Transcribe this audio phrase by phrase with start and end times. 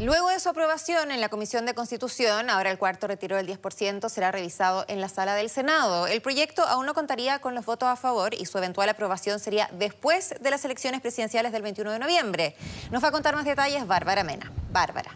[0.00, 4.08] Luego de su aprobación en la Comisión de Constitución, ahora el cuarto retiro del 10%
[4.08, 6.06] será revisado en la sala del Senado.
[6.06, 9.68] El proyecto aún no contaría con los votos a favor y su eventual aprobación sería
[9.72, 12.56] después de las elecciones presidenciales del 21 de noviembre.
[12.90, 14.50] Nos va a contar más detalles Bárbara Mena.
[14.72, 15.10] Bárbara.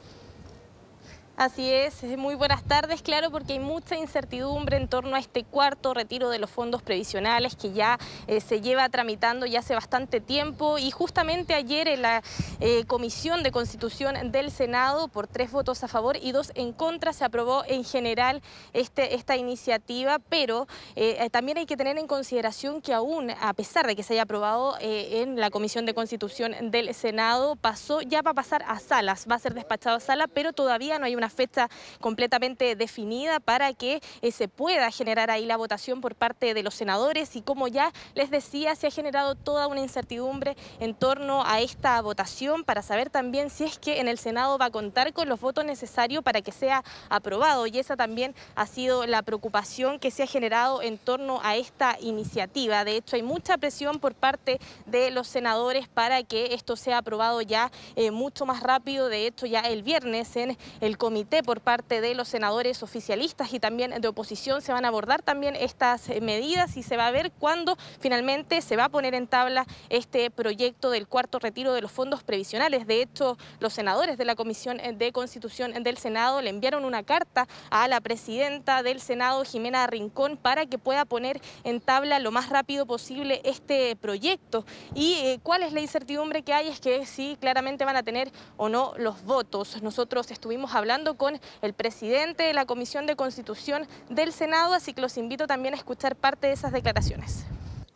[1.36, 5.92] Así es, muy buenas tardes, claro, porque hay mucha incertidumbre en torno a este cuarto
[5.92, 7.98] retiro de los fondos previsionales que ya
[8.28, 10.78] eh, se lleva tramitando ya hace bastante tiempo.
[10.78, 12.22] Y justamente ayer en la
[12.60, 17.12] eh, Comisión de Constitución del Senado por tres votos a favor y dos en contra
[17.12, 18.40] se aprobó en general
[18.72, 23.88] este, esta iniciativa, pero eh, también hay que tener en consideración que aún, a pesar
[23.88, 28.30] de que se haya aprobado en la Comisión de Constitución del Senado, pasó, ya va
[28.30, 31.23] a pasar a salas, va a ser despachado a sala, pero todavía no hay una
[31.30, 31.68] fecha
[32.00, 36.74] completamente definida para que eh, se pueda generar ahí la votación por parte de los
[36.74, 41.60] senadores y como ya les decía, se ha generado toda una incertidumbre en torno a
[41.60, 45.28] esta votación para saber también si es que en el Senado va a contar con
[45.28, 50.10] los votos necesarios para que sea aprobado y esa también ha sido la preocupación que
[50.10, 52.84] se ha generado en torno a esta iniciativa.
[52.84, 57.40] De hecho, hay mucha presión por parte de los senadores para que esto sea aprobado
[57.42, 59.08] ya eh, mucho más rápido.
[59.08, 61.13] De hecho, ya el viernes en el Comité
[61.44, 65.54] por parte de los senadores oficialistas y también de oposición se van a abordar también
[65.54, 69.28] estas eh, medidas y se va a ver cuándo finalmente se va a poner en
[69.28, 72.88] tabla este proyecto del cuarto retiro de los fondos previsionales.
[72.88, 77.46] De hecho, los senadores de la Comisión de Constitución del Senado le enviaron una carta
[77.70, 82.48] a la presidenta del Senado, Jimena Rincón, para que pueda poner en tabla lo más
[82.48, 84.64] rápido posible este proyecto.
[84.94, 86.68] ¿Y eh, cuál es la incertidumbre que hay?
[86.68, 89.80] Es que sí, claramente van a tener o no los votos.
[89.80, 95.02] Nosotros estuvimos hablando con el presidente de la Comisión de Constitución del Senado, así que
[95.02, 97.44] los invito también a escuchar parte de esas declaraciones.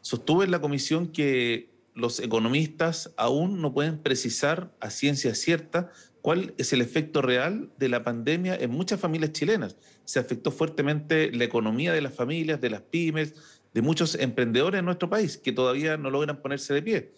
[0.03, 5.91] Sostuve en la comisión que los economistas aún no pueden precisar a ciencia cierta
[6.23, 9.77] cuál es el efecto real de la pandemia en muchas familias chilenas.
[10.05, 13.35] Se afectó fuertemente la economía de las familias, de las pymes,
[13.75, 17.13] de muchos emprendedores en nuestro país que todavía no logran ponerse de pie.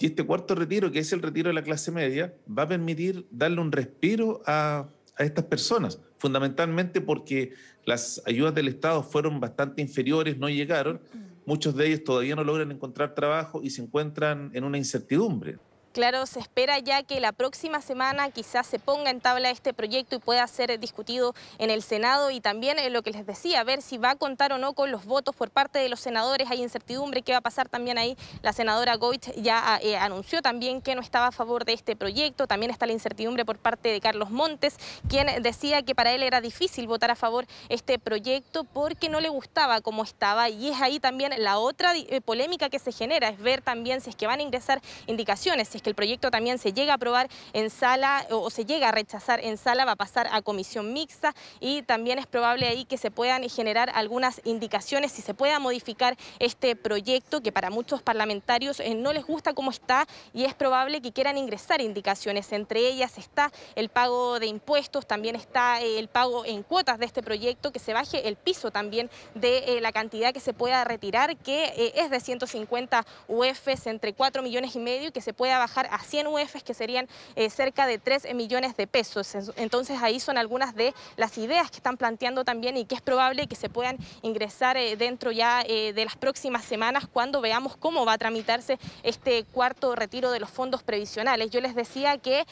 [0.00, 3.26] Y este cuarto retiro, que es el retiro de la clase media, va a permitir
[3.30, 7.52] darle un respiro a a estas personas, fundamentalmente porque
[7.84, 11.18] las ayudas del Estado fueron bastante inferiores, no llegaron, mm.
[11.46, 15.58] muchos de ellos todavía no logran encontrar trabajo y se encuentran en una incertidumbre.
[15.98, 20.14] Claro, se espera ya que la próxima semana quizás se ponga en tabla este proyecto
[20.14, 23.82] y pueda ser discutido en el Senado y también eh, lo que les decía, ver
[23.82, 26.48] si va a contar o no con los votos por parte de los senadores.
[26.52, 28.16] Hay incertidumbre, ¿qué va a pasar también ahí?
[28.42, 31.96] La senadora Goich ya ah, eh, anunció también que no estaba a favor de este
[31.96, 32.46] proyecto.
[32.46, 34.76] También está la incertidumbre por parte de Carlos Montes,
[35.08, 39.30] quien decía que para él era difícil votar a favor este proyecto porque no le
[39.30, 43.40] gustaba cómo estaba y es ahí también la otra eh, polémica que se genera, es
[43.40, 46.72] ver también si es que van a ingresar indicaciones, es que el proyecto también se
[46.72, 50.28] llega a aprobar en sala o se llega a rechazar en sala, va a pasar
[50.30, 55.22] a comisión mixta y también es probable ahí que se puedan generar algunas indicaciones si
[55.22, 60.06] se pueda modificar este proyecto que para muchos parlamentarios eh, no les gusta cómo está
[60.34, 62.52] y es probable que quieran ingresar indicaciones.
[62.52, 67.06] Entre ellas está el pago de impuestos, también está eh, el pago en cuotas de
[67.06, 70.84] este proyecto, que se baje el piso también de eh, la cantidad que se pueda
[70.84, 75.58] retirar, que es de 150 UFs entre 4 millones y medio y que se pueda
[75.58, 79.34] bajar a 100 UFs, que serían eh, cerca de 3 millones de pesos.
[79.56, 83.46] Entonces ahí son algunas de las ideas que están planteando también y que es probable
[83.46, 88.04] que se puedan ingresar eh, dentro ya eh, de las próximas semanas cuando veamos cómo
[88.04, 91.50] va a tramitarse este cuarto retiro de los fondos previsionales.
[91.50, 92.46] Yo les decía que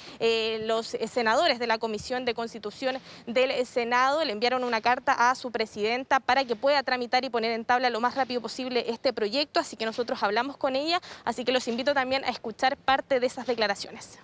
[0.67, 5.51] los senadores de la Comisión de Constitución del Senado le enviaron una carta a su
[5.51, 9.61] presidenta para que pueda tramitar y poner en tabla lo más rápido posible este proyecto,
[9.61, 13.27] así que nosotros hablamos con ella, así que los invito también a escuchar parte de
[13.27, 14.19] esas declaraciones.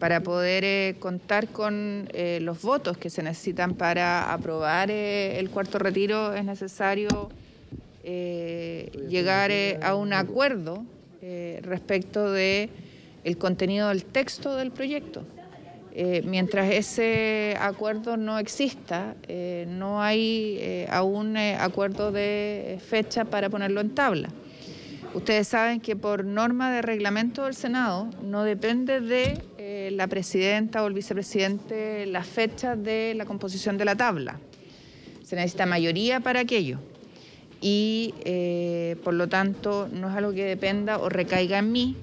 [0.00, 5.48] Para poder eh, contar con eh, los votos que se necesitan para aprobar eh, el
[5.48, 7.30] cuarto retiro, es necesario
[9.08, 9.50] llegar
[9.82, 10.84] a un acuerdo
[11.62, 12.70] respecto de
[13.24, 15.24] el contenido del texto del proyecto.
[16.22, 19.16] mientras ese acuerdo no exista,
[19.66, 24.28] no hay aún acuerdo de fecha para ponerlo en tabla.
[25.16, 30.82] Ustedes saben que por norma de reglamento del Senado no depende de eh, la presidenta
[30.82, 34.38] o el vicepresidente la fecha de la composición de la tabla.
[35.24, 36.80] Se necesita mayoría para aquello.
[37.62, 41.96] Y eh, por lo tanto no es algo que dependa o recaiga en mí,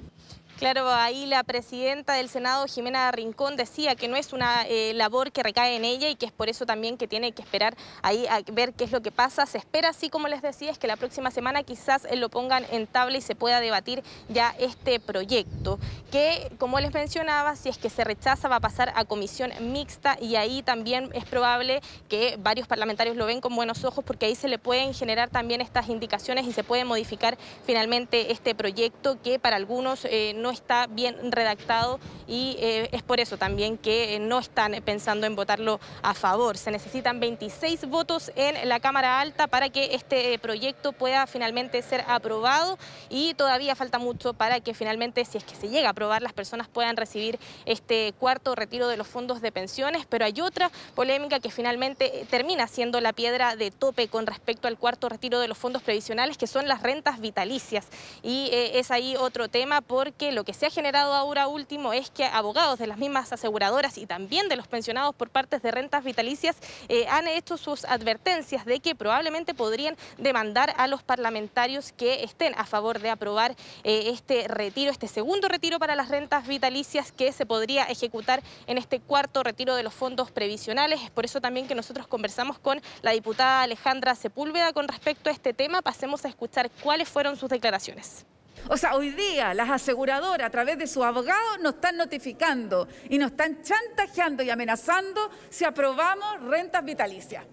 [0.60, 5.32] Claro, ahí la presidenta del Senado, Jimena Rincón, decía que no es una eh, labor
[5.32, 8.28] que recae en ella y que es por eso también que tiene que esperar ahí
[8.28, 9.48] a ver qué es lo que pasa.
[9.48, 12.86] Se espera, así como les decía, es que la próxima semana quizás lo pongan en
[12.86, 15.80] tabla y se pueda debatir ya este proyecto,
[16.12, 20.18] que como les mencionaba, si es que se rechaza va a pasar a comisión mixta
[20.22, 24.36] y ahí también es probable que varios parlamentarios lo ven con buenos ojos porque ahí
[24.36, 29.40] se le pueden generar también estas indicaciones y se puede modificar finalmente este proyecto que
[29.40, 34.20] para algunos eh, no está bien redactado y eh, es por eso también que eh,
[34.20, 36.58] no están pensando en votarlo a favor.
[36.58, 42.04] Se necesitan 26 votos en la Cámara Alta para que este proyecto pueda finalmente ser
[42.08, 42.78] aprobado
[43.10, 46.34] y todavía falta mucho para que finalmente, si es que se llega a aprobar, las
[46.34, 51.40] personas puedan recibir este cuarto retiro de los fondos de pensiones, pero hay otra polémica
[51.40, 55.58] que finalmente termina siendo la piedra de tope con respecto al cuarto retiro de los
[55.58, 57.88] fondos previsionales, que son las rentas vitalicias.
[58.22, 62.10] Y eh, es ahí otro tema porque lo que se ha generado ahora último es
[62.10, 66.04] que abogados de las mismas aseguradoras y también de los pensionados por partes de rentas
[66.04, 66.58] vitalicias
[66.90, 72.54] eh, han hecho sus advertencias de que probablemente podrían demandar a los parlamentarios que estén
[72.58, 77.32] a favor de aprobar eh, este retiro, este segundo retiro para las rentas vitalicias que
[77.32, 81.02] se podría ejecutar en este cuarto retiro de los fondos previsionales.
[81.02, 85.34] Es por eso también que nosotros conversamos con la diputada Alejandra Sepúlveda con respecto a
[85.34, 85.82] este tema.
[85.82, 88.26] Pasemos a escuchar cuáles fueron sus declaraciones.
[88.70, 93.18] O sea, hoy día las aseguradoras a través de sus abogados nos están notificando y
[93.18, 97.46] nos están chantajeando y amenazando si aprobamos rentas vitalicias.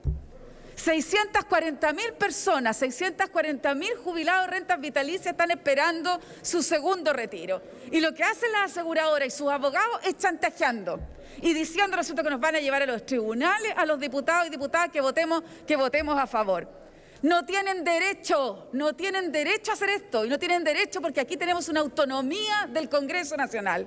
[0.76, 7.60] 640 mil personas, 640 mil jubilados de rentas vitalicias están esperando su segundo retiro.
[7.90, 10.98] Y lo que hacen las aseguradoras y sus abogados es chantajeando
[11.42, 14.50] y diciendo resulta que nos van a llevar a los tribunales, a los diputados y
[14.50, 16.80] diputadas que votemos, que votemos a favor.
[17.22, 21.36] No tienen derecho, no tienen derecho a hacer esto y no tienen derecho porque aquí
[21.36, 23.86] tenemos una autonomía del Congreso Nacional.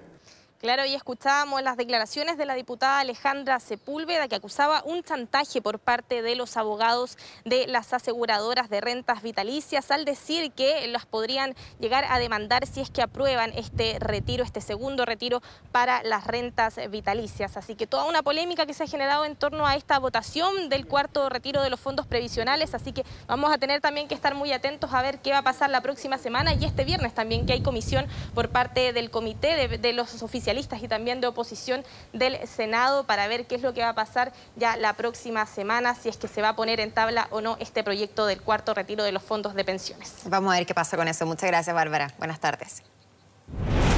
[0.64, 5.78] Claro, y escuchábamos las declaraciones de la diputada Alejandra Sepúlveda que acusaba un chantaje por
[5.78, 11.54] parte de los abogados de las aseguradoras de rentas vitalicias al decir que las podrían
[11.82, 15.42] llegar a demandar si es que aprueban este retiro, este segundo retiro
[15.74, 17.58] para las rentas vitalicias.
[17.58, 20.88] Así que toda una polémica que se ha generado en torno a esta votación del
[20.88, 24.54] cuarto retiro de los fondos previsionales, así que vamos a tener también que estar muy
[24.54, 27.52] atentos a ver qué va a pasar la próxima semana y este viernes también que
[27.52, 31.84] hay comisión por parte del comité de, de los oficiales y también de oposición
[32.14, 35.96] del Senado para ver qué es lo que va a pasar ya la próxima semana,
[35.96, 38.74] si es que se va a poner en tabla o no este proyecto del cuarto
[38.74, 40.22] retiro de los fondos de pensiones.
[40.26, 41.26] Vamos a ver qué pasa con eso.
[41.26, 42.14] Muchas gracias, Bárbara.
[42.18, 42.93] Buenas tardes.